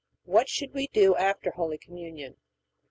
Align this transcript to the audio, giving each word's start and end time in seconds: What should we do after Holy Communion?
What 0.23 0.49
should 0.49 0.73
we 0.73 0.87
do 0.87 1.15
after 1.15 1.51
Holy 1.51 1.77
Communion? 1.77 2.37